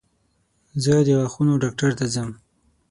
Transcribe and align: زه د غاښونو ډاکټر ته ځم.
زه 0.83 0.93
د 1.07 1.09
غاښونو 1.19 1.53
ډاکټر 1.63 1.91
ته 1.99 2.05
ځم. 2.13 2.29